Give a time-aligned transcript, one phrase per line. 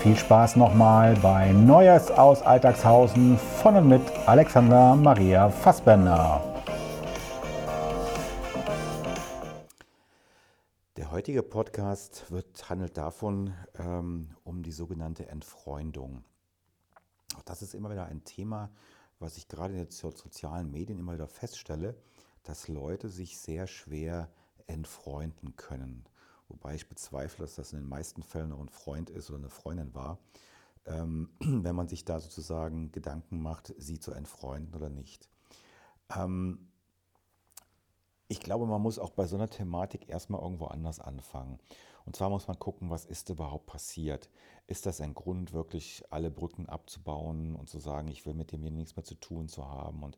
[0.00, 6.42] viel Spaß nochmal bei Neues aus Alltagshausen von und mit Alexander Maria Fassbender.
[10.96, 16.24] Der heutige Podcast wird, handelt davon ähm, um die sogenannte Entfreundung.
[17.36, 18.70] Auch das ist immer wieder ein Thema,
[19.18, 21.94] was ich gerade in den sozialen Medien immer wieder feststelle,
[22.42, 24.30] dass Leute sich sehr schwer
[24.66, 26.06] entfreunden können.
[26.50, 29.50] Wobei ich bezweifle, dass das in den meisten Fällen noch ein Freund ist oder eine
[29.50, 30.18] Freundin war,
[30.86, 35.28] ähm, wenn man sich da sozusagen Gedanken macht, sie zu entfreunden oder nicht.
[36.14, 36.68] Ähm,
[38.28, 41.58] ich glaube, man muss auch bei so einer Thematik erstmal irgendwo anders anfangen.
[42.06, 44.30] Und zwar muss man gucken, was ist überhaupt passiert.
[44.66, 48.62] Ist das ein Grund, wirklich alle Brücken abzubauen und zu sagen, ich will mit dem
[48.62, 50.02] hier nichts mehr zu tun zu haben?
[50.02, 50.16] Und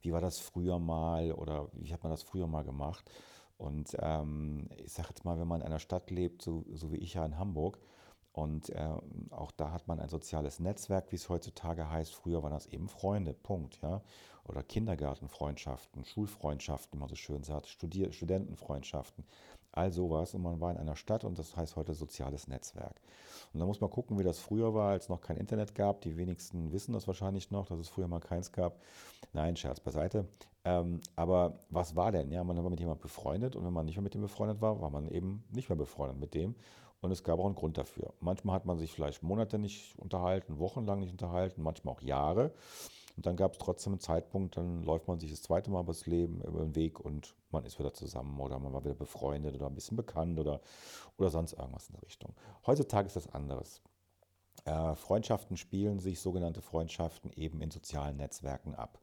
[0.00, 3.10] wie war das früher mal oder wie hat man das früher mal gemacht?
[3.56, 6.96] Und ähm, ich sage jetzt mal, wenn man in einer Stadt lebt, so, so wie
[6.98, 7.78] ich ja in Hamburg,
[8.32, 8.90] und äh,
[9.30, 12.12] auch da hat man ein soziales Netzwerk, wie es heutzutage heißt.
[12.12, 14.02] Früher waren das eben Freunde, Punkt, ja.
[14.42, 19.24] Oder Kindergartenfreundschaften, Schulfreundschaften, wie man so schön sagt, Studier Studentenfreundschaften
[19.76, 20.34] all sowas.
[20.34, 23.00] Und man war in einer Stadt und das heißt heute soziales Netzwerk.
[23.52, 26.00] Und da muss man gucken, wie das früher war, als es noch kein Internet gab.
[26.02, 28.80] Die wenigsten wissen das wahrscheinlich noch, dass es früher mal keins gab.
[29.32, 30.26] Nein, Scherz beiseite.
[30.64, 32.30] Ähm, aber was war denn?
[32.30, 34.80] Ja, man war mit jemandem befreundet und wenn man nicht mehr mit dem befreundet war,
[34.80, 36.54] war man eben nicht mehr befreundet mit dem.
[37.00, 38.14] Und es gab auch einen Grund dafür.
[38.20, 42.52] Manchmal hat man sich vielleicht Monate nicht unterhalten, wochenlang nicht unterhalten, manchmal auch Jahre.
[43.16, 46.06] Und dann gab es trotzdem einen Zeitpunkt, dann läuft man sich das zweite Mal übers
[46.06, 49.66] Leben, über den Weg und man ist wieder zusammen oder man war wieder befreundet oder
[49.66, 50.60] ein bisschen bekannt oder,
[51.16, 52.34] oder sonst irgendwas in der Richtung.
[52.66, 53.80] Heutzutage ist das anderes.
[54.64, 58.98] Äh, Freundschaften spielen sich, sogenannte Freundschaften, eben in sozialen Netzwerken ab.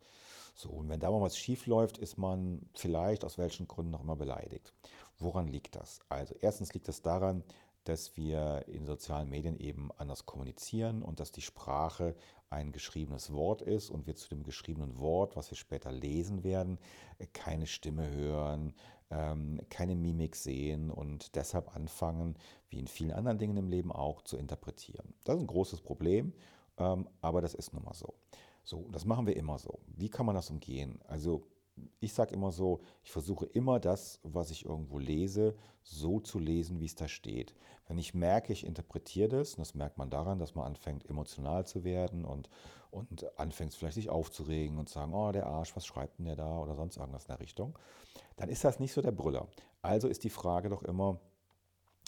[0.55, 4.01] So, und wenn da mal was schief läuft, ist man vielleicht aus welchen Gründen noch
[4.03, 4.73] immer beleidigt.
[5.17, 5.99] Woran liegt das?
[6.09, 7.43] Also erstens liegt es daran,
[7.85, 12.16] dass wir in sozialen Medien eben anders kommunizieren und dass die Sprache
[12.51, 16.78] ein geschriebenes Wort ist und wir zu dem geschriebenen Wort, was wir später lesen werden,
[17.34, 18.73] keine Stimme hören,
[19.09, 22.35] ähm, keine Mimik sehen und deshalb anfangen,
[22.69, 25.13] wie in vielen anderen Dingen im Leben auch, zu interpretieren.
[25.23, 26.34] Das ist ein großes Problem,
[26.78, 28.13] ähm, aber das ist nun mal so.
[28.63, 29.79] So, das machen wir immer so.
[29.88, 31.00] Wie kann man das umgehen?
[31.07, 31.47] Also
[32.00, 36.80] ich sage immer so, ich versuche immer das, was ich irgendwo lese, so zu lesen,
[36.80, 37.56] wie es da steht.
[37.88, 41.66] Wenn ich merke, ich interpretiere das, und das merkt man daran, dass man anfängt emotional
[41.66, 42.50] zu werden und,
[42.92, 46.36] und anfängt vielleicht sich aufzuregen und zu sagen, oh der Arsch, was schreibt denn der
[46.36, 47.78] da oder sonst irgendwas in der Richtung,
[48.36, 49.48] dann ist das nicht so der Brüller.
[49.82, 51.20] Also ist die Frage doch immer,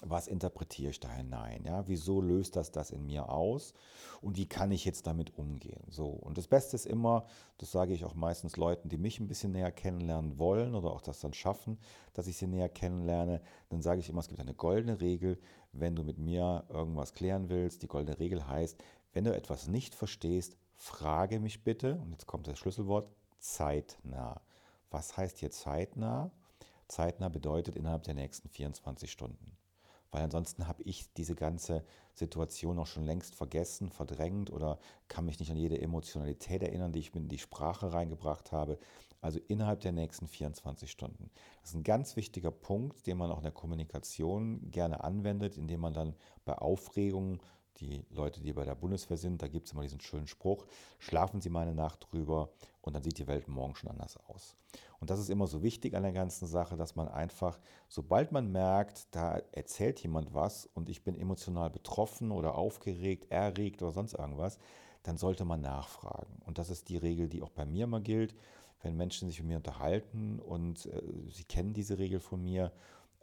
[0.05, 1.63] was interpretiere ich da hinein?
[1.65, 1.87] Ja?
[1.87, 3.73] Wieso löst das das in mir aus?
[4.21, 5.83] Und wie kann ich jetzt damit umgehen?
[5.89, 7.25] So, und das Beste ist immer,
[7.57, 11.01] das sage ich auch meistens Leuten, die mich ein bisschen näher kennenlernen wollen oder auch
[11.01, 11.77] das dann schaffen,
[12.13, 15.39] dass ich sie näher kennenlerne, dann sage ich immer, es gibt eine goldene Regel,
[15.71, 17.81] wenn du mit mir irgendwas klären willst.
[17.81, 18.83] Die goldene Regel heißt,
[19.13, 23.09] wenn du etwas nicht verstehst, frage mich bitte, und jetzt kommt das Schlüsselwort,
[23.39, 24.41] zeitnah.
[24.89, 26.31] Was heißt hier zeitnah?
[26.87, 29.57] Zeitnah bedeutet innerhalb der nächsten 24 Stunden
[30.13, 35.39] weil ansonsten habe ich diese ganze Situation auch schon längst vergessen, verdrängt oder kann mich
[35.39, 38.77] nicht an jede Emotionalität erinnern, die ich in die Sprache reingebracht habe.
[39.21, 41.31] Also innerhalb der nächsten 24 Stunden.
[41.61, 45.79] Das ist ein ganz wichtiger Punkt, den man auch in der Kommunikation gerne anwendet, indem
[45.79, 47.41] man dann bei Aufregung
[47.77, 50.67] die Leute, die bei der Bundeswehr sind, da gibt es immer diesen schönen Spruch,
[50.99, 52.49] schlafen Sie mal eine Nacht drüber
[52.81, 54.55] und dann sieht die Welt morgen schon anders aus.
[55.03, 57.59] Und das ist immer so wichtig an der ganzen Sache, dass man einfach,
[57.89, 63.81] sobald man merkt, da erzählt jemand was und ich bin emotional betroffen oder aufgeregt, erregt
[63.81, 64.59] oder sonst irgendwas,
[65.03, 66.41] dann sollte man nachfragen.
[66.45, 68.33] Und das ist die Regel, die auch bei mir immer gilt.
[68.81, 72.71] Wenn Menschen sich mit mir unterhalten und äh, sie kennen diese Regel von mir,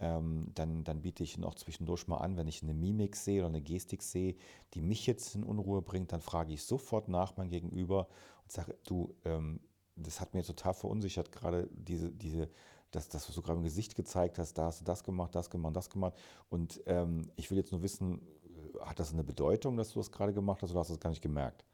[0.01, 3.49] ähm, dann, dann biete ich noch zwischendurch mal an, wenn ich eine Mimik sehe oder
[3.49, 4.37] eine Gestik sehe,
[4.75, 8.07] die mich jetzt in Unruhe bringt, dann frage ich sofort nach mein Gegenüber
[8.43, 9.61] und sage, du, ähm,
[10.03, 12.49] das hat mir total verunsichert, gerade diese, diese,
[12.91, 15.51] das, das, was du gerade im Gesicht gezeigt hast, da hast du das gemacht, das
[15.51, 16.15] gemacht, das gemacht.
[16.49, 20.11] Und ähm, ich will jetzt nur wissen, äh, hat das eine Bedeutung, dass du das
[20.11, 21.65] gerade gemacht hast oder hast du das gar nicht gemerkt?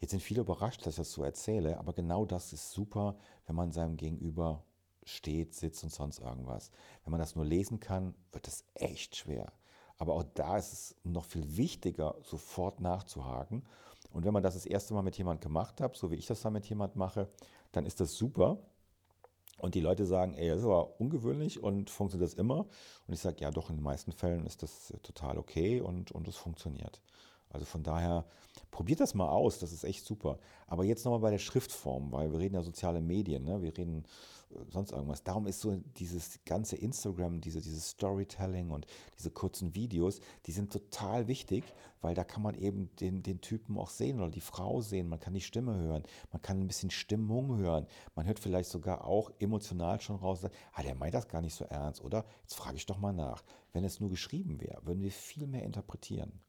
[0.00, 3.16] Jetzt sind viele überrascht, dass ich das so erzähle, aber genau das ist super,
[3.46, 4.62] wenn man seinem Gegenüber
[5.04, 6.70] steht, sitzt und sonst irgendwas.
[7.04, 9.52] Wenn man das nur lesen kann, wird das echt schwer.
[9.98, 13.64] Aber auch da ist es noch viel wichtiger, sofort nachzuhaken.
[14.12, 16.40] Und wenn man das das erste Mal mit jemandem gemacht hat, so wie ich das
[16.40, 17.28] dann mit jemandem mache,
[17.72, 18.58] dann ist das super.
[19.58, 22.66] Und die Leute sagen, ey, das ist aber ungewöhnlich und funktioniert das immer?
[23.06, 26.28] Und ich sage, ja, doch, in den meisten Fällen ist das total okay und, und
[26.28, 27.00] es funktioniert.
[27.56, 28.26] Also von daher,
[28.70, 30.38] probiert das mal aus, das ist echt super.
[30.66, 33.62] Aber jetzt nochmal bei der Schriftform, weil wir reden ja soziale Medien, ne?
[33.62, 34.04] wir reden
[34.50, 35.24] äh, sonst irgendwas.
[35.24, 38.86] Darum ist so dieses ganze Instagram, diese, dieses Storytelling und
[39.18, 41.64] diese kurzen Videos, die sind total wichtig,
[42.02, 45.20] weil da kann man eben den, den Typen auch sehen oder die Frau sehen, man
[45.20, 49.30] kann die Stimme hören, man kann ein bisschen Stimmung hören, man hört vielleicht sogar auch
[49.38, 52.26] emotional schon raus, ah, der meint das gar nicht so ernst, oder?
[52.42, 53.42] Jetzt frage ich doch mal nach.
[53.72, 56.42] Wenn es nur geschrieben wäre, würden wir viel mehr interpretieren.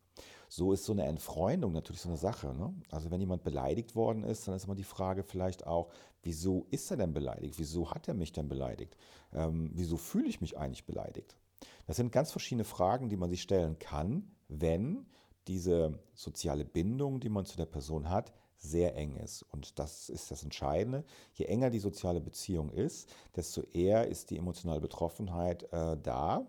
[0.49, 2.53] So ist so eine Entfreundung natürlich so eine Sache.
[2.53, 2.73] Ne?
[2.89, 5.89] Also wenn jemand beleidigt worden ist, dann ist immer die Frage vielleicht auch,
[6.23, 7.55] wieso ist er denn beleidigt?
[7.57, 8.95] Wieso hat er mich denn beleidigt?
[9.33, 11.35] Ähm, wieso fühle ich mich eigentlich beleidigt?
[11.85, 15.05] Das sind ganz verschiedene Fragen, die man sich stellen kann, wenn
[15.47, 19.44] diese soziale Bindung, die man zu der Person hat, sehr eng ist.
[19.44, 21.03] Und das ist das Entscheidende.
[21.33, 26.47] Je enger die soziale Beziehung ist, desto eher ist die emotionale Betroffenheit äh, da.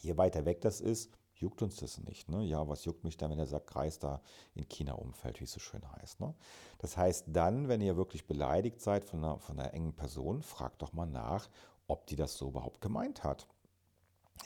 [0.00, 2.28] Je weiter weg das ist, juckt uns das nicht.
[2.28, 2.44] Ne?
[2.44, 4.20] Ja, was juckt mich dann, wenn der Sack Kreis da
[4.54, 6.20] in China umfällt, wie es so schön heißt.
[6.20, 6.34] Ne?
[6.78, 10.82] Das heißt, dann, wenn ihr wirklich beleidigt seid von einer, von einer engen Person, fragt
[10.82, 11.48] doch mal nach,
[11.86, 13.46] ob die das so überhaupt gemeint hat.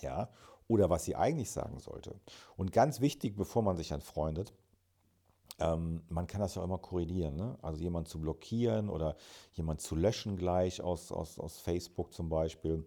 [0.02, 0.30] Ja,
[0.68, 2.14] oder was sie eigentlich sagen sollte.
[2.56, 4.52] Und ganz wichtig, bevor man sich entfreundet,
[5.58, 7.36] ähm, man kann das ja immer korrigieren.
[7.36, 7.58] Ne?
[7.62, 9.16] Also jemand zu blockieren oder
[9.52, 12.86] jemand zu löschen gleich aus, aus, aus Facebook zum Beispiel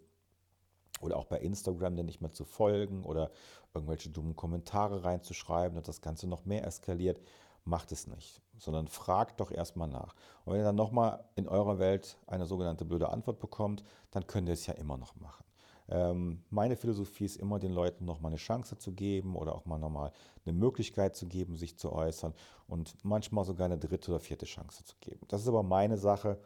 [1.04, 3.32] oder auch bei Instagram dann nicht mehr zu folgen oder
[3.74, 7.20] irgendwelche dummen Kommentare reinzuschreiben und das Ganze noch mehr eskaliert,
[7.66, 10.16] macht es nicht, sondern fragt doch erstmal nach.
[10.46, 14.48] Und wenn ihr dann nochmal in eurer Welt eine sogenannte blöde Antwort bekommt, dann könnt
[14.48, 15.44] ihr es ja immer noch machen.
[15.90, 19.78] Ähm, meine Philosophie ist immer, den Leuten nochmal eine Chance zu geben oder auch mal
[19.78, 20.12] nochmal
[20.46, 22.34] eine Möglichkeit zu geben, sich zu äußern
[22.68, 25.26] und manchmal sogar eine dritte oder vierte Chance zu geben.
[25.28, 26.40] Das ist aber meine Sache.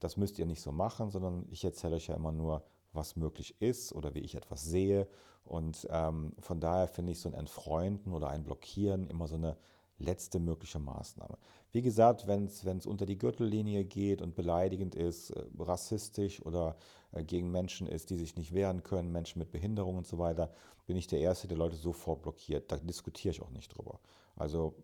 [0.00, 2.62] Das müsst ihr nicht so machen, sondern ich erzähle euch ja immer nur,
[2.98, 5.08] was möglich ist oder wie ich etwas sehe.
[5.44, 9.56] Und ähm, von daher finde ich so ein Entfreunden oder ein Blockieren immer so eine
[9.98, 11.38] letzte mögliche Maßnahme.
[11.72, 16.76] Wie gesagt, wenn es unter die Gürtellinie geht und beleidigend ist, äh, rassistisch oder
[17.12, 20.50] äh, gegen Menschen ist, die sich nicht wehren können, Menschen mit Behinderung und so weiter,
[20.86, 22.70] bin ich der Erste, der Leute sofort blockiert.
[22.72, 24.00] Da diskutiere ich auch nicht drüber.
[24.36, 24.74] Also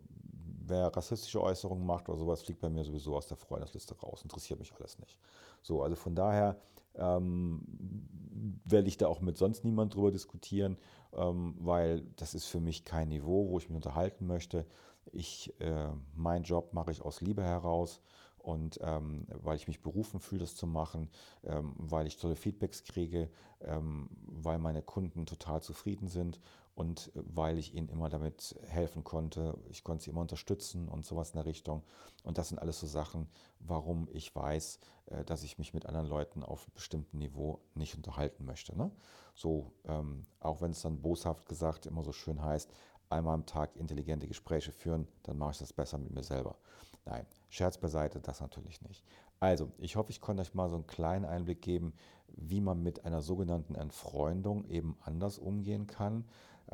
[0.66, 4.22] wer rassistische Äußerungen macht oder sowas, fliegt bei mir sowieso aus der Freundesliste raus.
[4.22, 5.18] Interessiert mich alles nicht.
[5.62, 6.56] So, also von daher
[6.94, 7.62] ähm,
[8.64, 10.78] werde ich da auch mit sonst niemand drüber diskutieren,
[11.12, 14.66] ähm, weil das ist für mich kein Niveau, wo ich mich unterhalten möchte.
[15.12, 18.00] Ich, äh, meinen Job mache ich aus Liebe heraus
[18.38, 21.08] und ähm, weil ich mich berufen fühle, das zu machen,
[21.44, 23.30] ähm, weil ich tolle Feedbacks kriege,
[23.62, 26.40] ähm, weil meine Kunden total zufrieden sind
[26.74, 29.56] und weil ich ihnen immer damit helfen konnte.
[29.70, 31.82] Ich konnte sie immer unterstützen und sowas in der Richtung.
[32.24, 33.28] Und das sind alles so Sachen,
[33.60, 37.94] warum ich weiß, äh, dass ich mich mit anderen Leuten auf einem bestimmten Niveau nicht
[37.94, 38.76] unterhalten möchte.
[38.76, 38.90] Ne?
[39.34, 42.72] So, ähm, auch wenn es dann boshaft gesagt immer so schön heißt,
[43.08, 46.56] einmal am Tag intelligente Gespräche führen, dann mache ich das besser mit mir selber.
[47.04, 49.04] Nein, Scherz beiseite, das natürlich nicht.
[49.38, 51.92] Also, ich hoffe, ich konnte euch mal so einen kleinen Einblick geben,
[52.28, 56.24] wie man mit einer sogenannten Entfreundung eben anders umgehen kann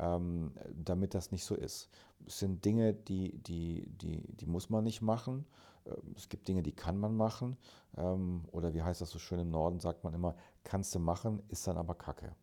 [0.01, 1.89] ähm, damit das nicht so ist.
[2.25, 5.45] Es sind Dinge, die, die, die, die muss man nicht machen.
[5.85, 7.55] Ähm, es gibt Dinge, die kann man machen.
[7.95, 11.41] Ähm, oder wie heißt das so schön im Norden, sagt man immer, kannst du machen,
[11.49, 12.35] ist dann aber Kacke.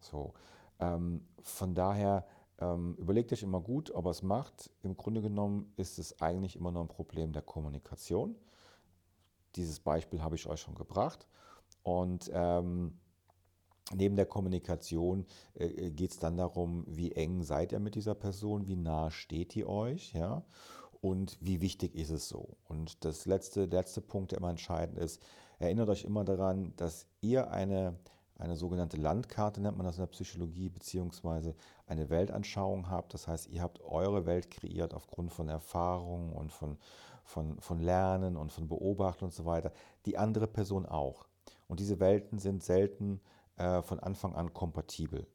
[0.00, 0.32] So.
[0.80, 2.26] Ähm, von daher
[2.58, 4.70] ähm, überlegt euch immer gut, ob er es macht.
[4.82, 8.36] Im Grunde genommen ist es eigentlich immer nur ein Problem der Kommunikation.
[9.56, 11.26] Dieses Beispiel habe ich euch schon gebracht.
[11.82, 12.98] Und ähm,
[13.94, 18.14] Neben der Kommunikation äh, äh geht es dann darum, wie eng seid ihr mit dieser
[18.14, 20.44] Person, wie nah steht die euch, ja,
[21.02, 22.56] und wie wichtig ist es so.
[22.68, 25.20] Und das letzte, der letzte Punkt, der immer entscheidend ist,
[25.58, 27.96] erinnert euch immer daran, dass ihr eine,
[28.38, 31.54] eine sogenannte Landkarte, nennt man das in der Psychologie, beziehungsweise
[31.86, 33.14] eine Weltanschauung habt.
[33.14, 36.78] Das heißt, ihr habt eure Welt kreiert aufgrund von Erfahrungen und von,
[37.24, 39.72] von, von Lernen und von Beobachten und so weiter.
[40.06, 41.26] Die andere Person auch.
[41.66, 43.20] Und diese Welten sind selten
[43.56, 45.26] äh, von Anfang an kompatibel,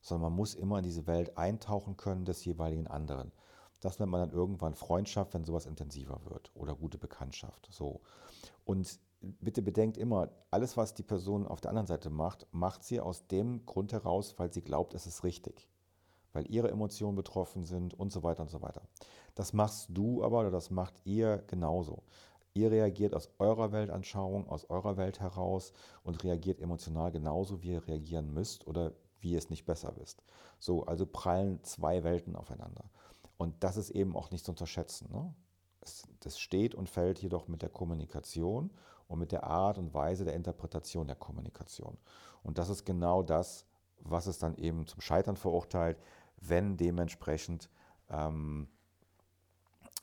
[0.00, 3.32] sondern man muss immer in diese Welt eintauchen können des jeweiligen anderen.
[3.80, 7.68] Das nennt man dann irgendwann Freundschaft, wenn sowas intensiver wird oder gute Bekanntschaft.
[7.70, 8.00] So.
[8.64, 13.00] Und bitte bedenkt immer, alles, was die Person auf der anderen Seite macht, macht sie
[13.00, 15.68] aus dem Grund heraus, weil sie glaubt, es ist richtig.
[16.32, 18.82] Weil ihre Emotionen betroffen sind und so weiter und so weiter.
[19.34, 22.02] Das machst du aber oder das macht ihr genauso.
[22.56, 25.72] Ihr reagiert aus eurer Weltanschauung, aus eurer Welt heraus
[26.04, 30.22] und reagiert emotional genauso, wie ihr reagieren müsst oder wie ihr es nicht besser wisst.
[30.60, 32.84] So, also prallen zwei Welten aufeinander.
[33.38, 35.10] Und das ist eben auch nicht zu unterschätzen.
[35.10, 35.34] Ne?
[35.80, 38.70] Es, das steht und fällt jedoch mit der Kommunikation
[39.08, 41.98] und mit der Art und Weise der Interpretation der Kommunikation.
[42.44, 43.66] Und das ist genau das,
[43.98, 45.98] was es dann eben zum Scheitern verurteilt,
[46.36, 47.68] wenn dementsprechend,
[48.08, 48.68] ähm,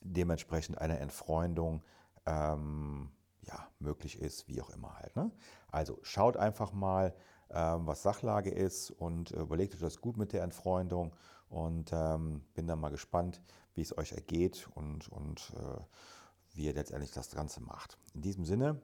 [0.02, 1.82] dementsprechend eine Entfreundung
[2.26, 3.10] ähm,
[3.42, 5.16] ja, möglich ist, wie auch immer halt.
[5.16, 5.32] Ne?
[5.72, 7.16] Also schaut einfach mal,
[7.50, 11.14] ähm, was Sachlage ist und überlegt euch das gut mit der Entfreundung
[11.50, 13.42] und ähm, bin dann mal gespannt,
[13.74, 15.82] wie es euch ergeht und, und äh,
[16.54, 17.98] wie ihr letztendlich das Ganze macht.
[18.14, 18.82] In diesem Sinne,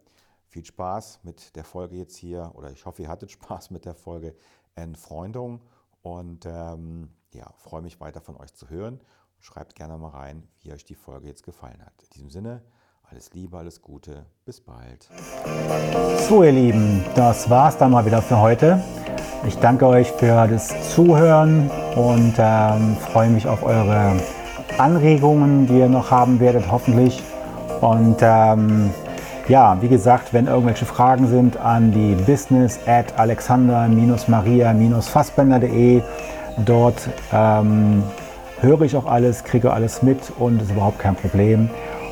[0.47, 3.95] viel Spaß mit der Folge jetzt hier oder ich hoffe, ihr hattet Spaß mit der
[3.95, 4.35] Folge
[4.75, 5.61] Entfreundung
[6.01, 9.01] und ähm, ja, freue mich weiter von euch zu hören.
[9.39, 11.93] Schreibt gerne mal rein, wie euch die Folge jetzt gefallen hat.
[12.03, 12.63] In diesem Sinne,
[13.09, 15.07] alles Liebe, alles Gute, bis bald.
[16.27, 18.83] So ihr Lieben, das war's dann mal wieder für heute.
[19.47, 24.17] Ich danke euch für das Zuhören und ähm, freue mich auf eure
[24.77, 27.23] Anregungen, die ihr noch haben werdet, hoffentlich.
[27.79, 28.89] Und ähm,
[29.47, 36.01] ja, wie gesagt, wenn irgendwelche Fragen sind an die business at alexander-maria-fassbender.de.
[36.65, 38.03] Dort ähm,
[38.59, 41.69] höre ich auch alles, kriege alles mit und ist überhaupt kein Problem.